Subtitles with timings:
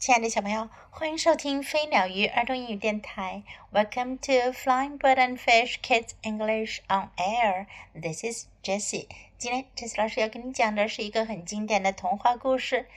[0.00, 3.42] 亲爱的小朋友，欢迎收听飞鸟鱼儿童英语电台。
[3.70, 7.66] Welcome to Flying Bird and Fish Kids English on Air.
[7.92, 9.08] This is Jessie.
[9.36, 12.88] 今天 Jessie 老师要跟你讲的是一个很经典的童话故事，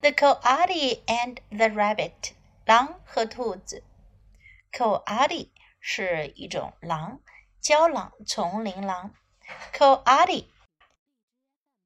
[0.00, 2.10] The Coyote and the Rabbit》
[2.64, 3.84] 狼和兔子。
[4.72, 7.20] Coyote 是一种狼，
[7.60, 9.14] 郊狼、丛林狼。
[9.72, 10.46] Coyote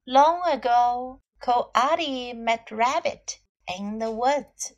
[0.05, 3.37] Long ago, Coyote met Rabbit
[3.68, 4.76] in the woods。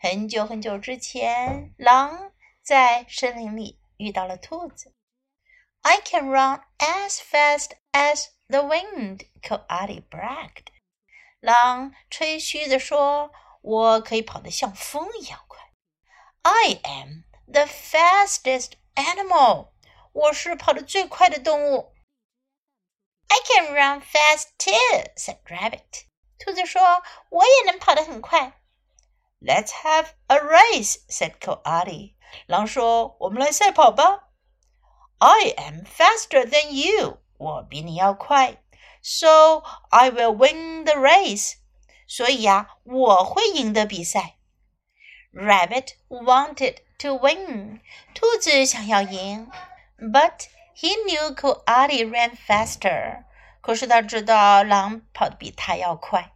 [0.00, 4.94] 很久很久之前，狼在森林里遇到了兔子。
[5.82, 10.66] I can run as fast as the wind, Coati bragged。
[11.40, 15.60] 狼吹嘘地说：“我可以跑得像风一样快。”
[16.42, 19.70] I am the fastest animal。
[20.12, 21.94] 我是跑得最快的动物。
[23.28, 26.04] I can run fast too," said Rabbit.
[26.39, 26.81] 兔子说
[27.29, 28.53] ：“我也能跑得很快。”
[29.41, 32.13] Let's have a race," said Coyote.
[32.47, 34.29] 狼说：“我们来赛跑吧。”
[35.19, 37.19] I am faster than you.
[37.37, 38.57] 我比你要快。
[39.01, 41.55] So I will win the race.
[42.07, 44.37] 所以呀，我会赢得比赛。
[45.33, 47.81] Rabbit wanted to win.
[48.13, 49.49] 兔子想要赢。
[49.99, 53.23] But he knew Coyote ran faster.
[53.66, 56.32] 可是他知道狼跑得比他要快，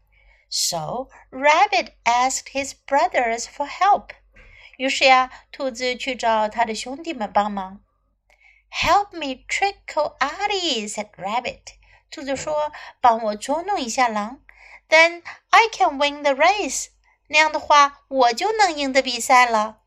[0.49, 4.11] so Rabbit asked his brothers for help。
[4.77, 7.81] 于是呀，兔子去找他的兄弟们帮忙。
[8.71, 11.63] Help me trick Coati，said Rabbit。
[12.11, 14.43] 兔子说：“帮我捉弄一下狼，
[14.89, 16.91] then I can win the race。
[17.29, 19.81] 那样的话，我就能赢得比赛了。”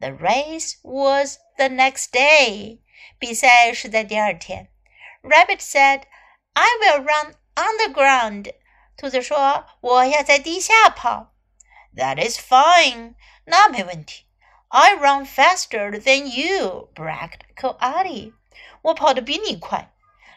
[0.00, 2.78] The race was the next day。
[3.18, 4.70] 比赛是在第二天。
[5.22, 6.04] Rabbit said。
[6.56, 8.54] I will run on the ground.
[8.96, 11.34] 兔子说：“我要在地下跑。”
[11.96, 13.14] That is fine.
[13.44, 14.26] 那没问题。
[14.68, 18.32] I run faster than you, bragged Coati.
[18.82, 19.92] 我跑得比你快。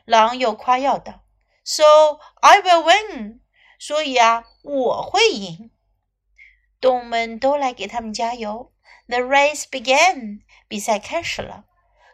[0.05, 1.23] 狼又夸耀道：“
[1.63, 3.41] So I will win.
[3.79, 5.71] 所以啊，我会赢。”
[6.81, 8.73] 动物们都来给他们加油。
[9.07, 10.41] The race began.
[10.67, 11.65] 比赛开始了。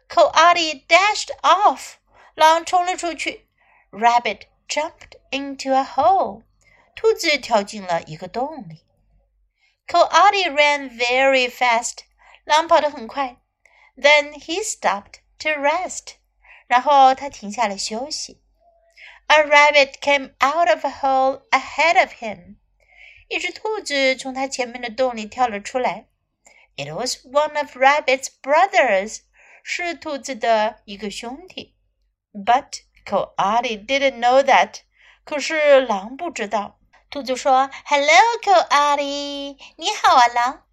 [0.08, 1.94] Coati dashed off.
[2.36, 3.45] 狼冲了出去。
[3.92, 6.44] Rabbit jumped into a hole.
[6.96, 8.86] 兔子跳进了一个洞里。
[9.88, 12.06] Coati ran very fast.
[12.46, 13.38] 狼跑得很快。
[13.98, 16.16] Then he stopped to rest.
[16.68, 18.42] 然后他停下来休息。
[19.28, 22.56] A rabbit came out of a hole ahead of him.
[23.28, 26.08] 一只兔子从他前面的洞里跳了出来。
[26.76, 29.20] It was one of Rabbit's brothers.
[29.64, 31.76] 是兔子的一个兄弟。
[32.34, 34.81] But Coyote didn't know that，
[35.25, 36.79] 可是狼不知道。
[37.09, 40.67] 兔子说：“Hello, Coyote，你好啊，狼。”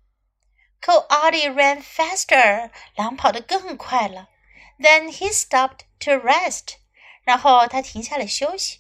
[0.81, 4.29] Coyote ran faster，狼跑得更快了。
[4.79, 6.77] Then he stopped to rest，
[7.23, 8.79] 然后他停下来休息。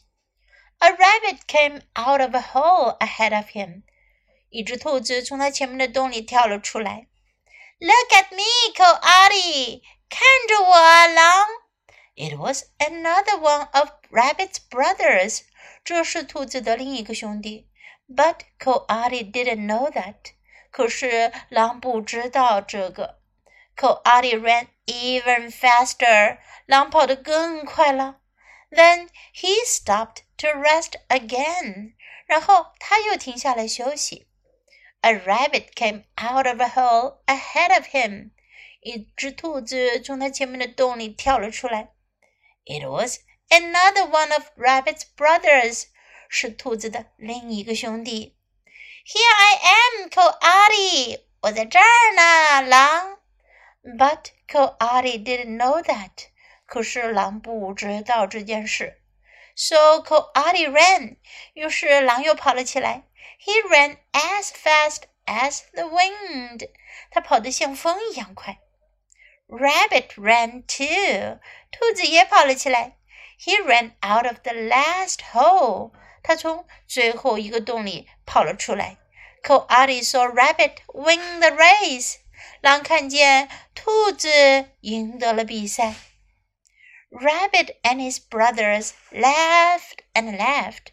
[0.79, 3.83] A rabbit came out of a hole ahead of him，
[4.49, 7.07] 一只兔子从他前面的洞里跳了出来。
[7.79, 11.62] Look at me, Coyote，看着我，狼。
[12.15, 15.43] It was another one of Rabbit's brothers.
[15.83, 17.67] 这是兔子的另一个兄弟。
[18.07, 20.33] But Coati didn't know that.
[20.71, 23.19] 可是狼不知道这个。
[23.75, 26.37] Coati ran even faster.
[26.65, 28.19] 狼跑得更快了。
[28.69, 31.93] Then he stopped to rest again.
[32.25, 34.27] 然后他又停下来休息。
[35.01, 38.31] A rabbit came out of a hole ahead of him.
[38.81, 41.92] 一只兔子从他前面的洞里跳了出来。
[42.65, 43.19] It was
[43.49, 45.87] another one of Rabbit's brothers，
[46.29, 48.37] 是兔子的另一个兄弟。
[49.05, 53.19] Here I am, Coyote，我在这儿呢，狼。
[53.83, 56.29] But Coyote didn't know that，
[56.65, 59.01] 可是狼不知道这件事。
[59.55, 61.17] So Coyote ran，
[61.53, 63.03] 于是狼又跑了起来。
[63.45, 66.69] He ran as fast as the wind，
[67.11, 68.62] 他跑得像风一样快。
[69.48, 71.40] Rabbit ran too.
[71.70, 72.98] 兔子也跑了起来。
[73.40, 75.92] He ran out of the last hole.
[76.22, 78.98] 他从最后一个洞里跑了出来。
[79.42, 82.16] Coati saw Rabbit win the race.
[82.60, 84.28] 狼看见兔子
[84.80, 85.94] 赢得了比赛。
[87.10, 90.88] Rabbit and his brothers laughed and laughed.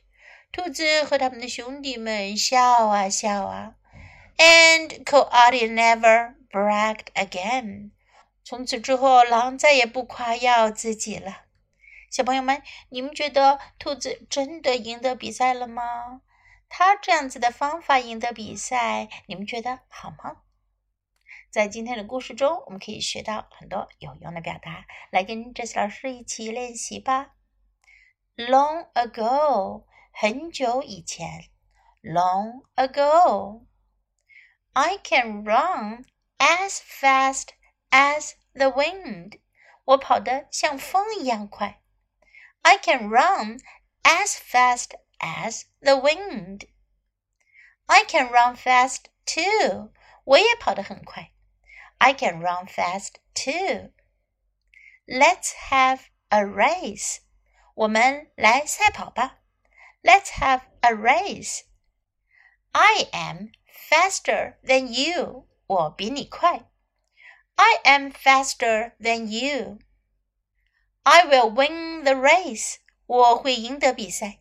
[0.54, 3.74] 兔子和他们的兄弟们笑啊笑啊。
[4.38, 7.92] And Coati never bragged again.
[8.50, 11.43] 从此之后，狼再也不夸耀自己了。
[12.11, 16.23] 小朋友们，你们觉得兔子真的赢得比赛了吗？
[16.69, 20.38] 他这样子的方法赢得比赛，你们觉得好吗？
[21.49, 27.37] 在今天的故事中，我们可以学到很多有用的表达，来跟 Jess 老师一起练习吧。
[28.35, 31.44] Long ago，很久以前。
[32.02, 33.62] Long ago，I
[35.05, 36.05] can run
[36.38, 37.50] as fast
[37.91, 39.40] as the wind。
[39.86, 41.82] 我跑得像风一样快。
[42.62, 43.60] I can run
[44.04, 46.68] as fast as the wind.
[47.86, 49.92] I can run fast too.
[50.24, 51.32] 我也跑得很快。
[52.00, 53.92] I can run fast too.
[55.06, 56.00] Let's have
[56.30, 57.20] a race.
[57.76, 59.40] 我们来赛跑吧。
[60.02, 61.62] Let's have a race.
[62.72, 63.52] I am
[63.90, 65.48] faster than you.
[65.68, 66.66] 我比你快。
[67.60, 69.80] I am faster than you.
[71.04, 72.78] I will win the race.
[73.06, 74.40] 我会赢得比赛。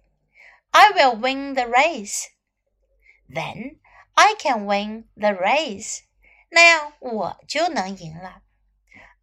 [0.70, 2.28] I will win the race.
[3.28, 3.78] Then
[4.14, 6.00] I can win the race.
[6.48, 8.42] 那样我就能赢了。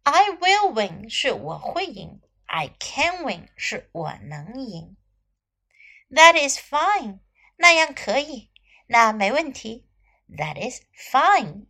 [0.02, 4.96] I will win 是我会赢，I can win 是我能赢。
[6.10, 7.20] That is fine，
[7.56, 8.50] 那样可以，
[8.86, 9.86] 那没问题。
[10.28, 11.66] That is fine。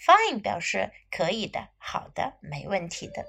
[0.00, 3.26] Fine 表示可以的、好的、没问题的。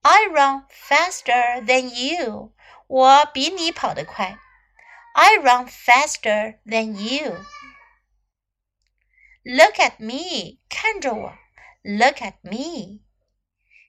[0.00, 2.54] I run faster than you。
[2.86, 4.38] 我比你跑得快。
[5.14, 7.44] I run faster than you.
[9.44, 11.38] Look at me，看着我。
[11.82, 13.00] Look at me.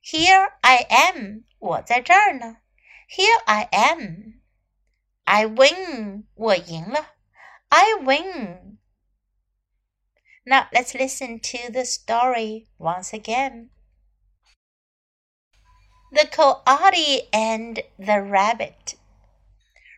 [0.03, 2.57] Here I am，我在这儿呢。
[3.07, 4.41] Here I am.
[5.23, 7.15] I win，我赢了。
[7.69, 8.76] I win.
[10.48, 13.68] Now let's listen to the story once again.
[16.10, 18.94] The Coyote and the Rabbit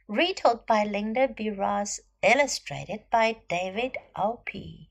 [0.08, 1.50] retold by Linda B.
[1.50, 4.90] Ross, illustrated by David Opie.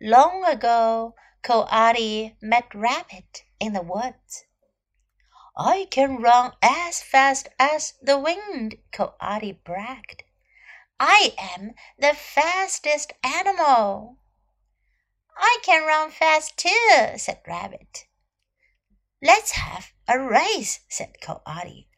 [0.00, 1.14] Long ago,
[1.44, 4.42] Coyote met Rabbit in the woods.
[5.56, 10.23] I can run as fast as the wind, Coyote bragged.
[11.00, 14.18] I am the fastest animal.
[15.36, 18.06] I can run fast too, said Rabbit.
[19.20, 21.88] Let's have a race, said Coyote.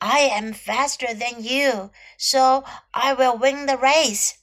[0.00, 2.64] I am faster than you, so
[2.94, 4.38] I will win the race.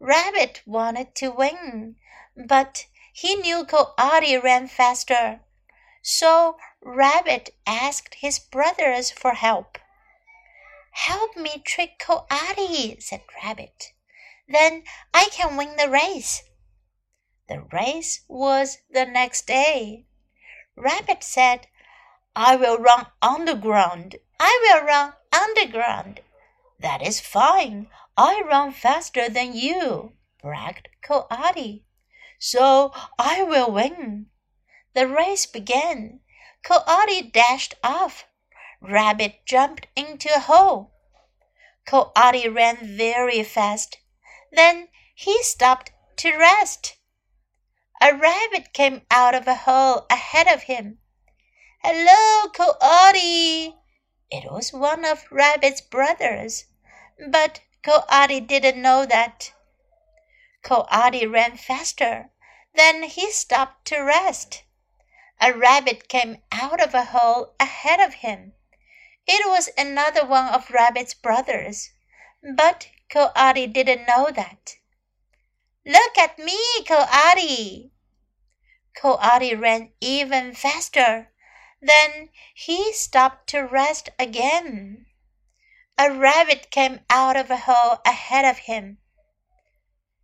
[0.00, 1.96] Rabbit wanted to win,
[2.34, 5.40] but he knew Coyote ran faster.
[6.02, 9.78] So Rabbit asked his brothers for help.
[10.92, 13.92] Help me trick Coyote, said Rabbit.
[14.46, 16.42] Then I can win the race.
[17.48, 20.06] The race was the next day.
[20.76, 21.66] Rabbit said,
[22.36, 24.16] I will run underground.
[24.38, 26.20] I will run underground.
[26.78, 27.88] That is fine.
[28.16, 30.12] I run faster than you,
[30.42, 31.84] bragged Coyote.
[32.38, 34.26] So I will win.
[34.94, 36.20] The race began.
[36.62, 38.26] Coyote dashed off.
[38.84, 40.92] Rabbit jumped into a hole.
[41.86, 43.98] Coyote ran very fast.
[44.50, 46.96] Then he stopped to rest.
[48.00, 50.98] A rabbit came out of a hole ahead of him.
[51.84, 53.76] Hello, Coyote!
[54.30, 56.64] It was one of Rabbit's brothers,
[57.28, 59.52] but Coyote didn't know that.
[60.62, 62.30] Coyote ran faster.
[62.74, 64.64] Then he stopped to rest.
[65.40, 68.54] A rabbit came out of a hole ahead of him.
[69.26, 71.90] It was another one of Rabbit's brothers,
[72.56, 74.76] but Coyote didn't know that.
[75.86, 77.92] Look at me, Coyote!
[78.96, 81.30] Coyote ran even faster.
[81.80, 85.06] Then he stopped to rest again.
[85.98, 88.98] A rabbit came out of a hole ahead of him.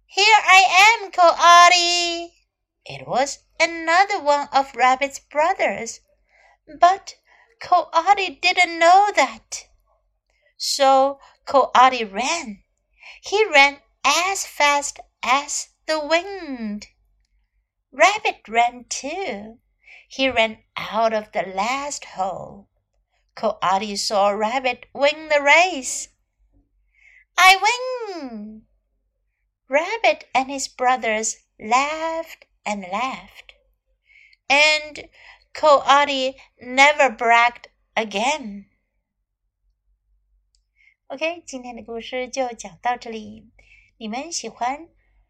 [0.07, 2.35] Here I am, Coyote!
[2.85, 6.01] It was another one of Rabbit's brothers,
[6.81, 7.18] but
[7.61, 9.69] Coyote didn't know that.
[10.57, 12.63] So Coyote ran.
[13.23, 16.89] He ran as fast as the wind.
[17.91, 19.59] Rabbit ran too.
[20.09, 22.69] He ran out of the last hole.
[23.35, 26.09] Coyote saw Rabbit win the race.
[27.37, 27.57] I
[28.17, 28.67] win!
[29.69, 33.53] Rabbit and his brothers laughed and laughed.
[34.49, 35.09] And
[35.58, 38.66] Coati never bragged again.
[41.08, 43.52] OK，今天的故事就讲到这里。
[43.98, 44.90] 你们喜欢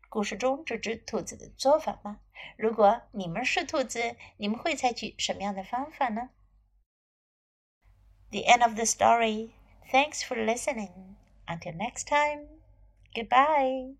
[0.09, 2.21] 故事中这只兔子的做法吗？
[2.57, 6.29] 如果你们是兔子，你们会采取什么样的方法呢？
[8.31, 9.51] The end of the story.
[9.91, 11.15] Thanks for listening.
[11.45, 12.47] Until next time,
[13.13, 13.97] goodbye.